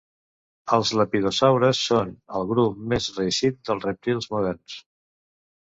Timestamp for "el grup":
2.39-2.81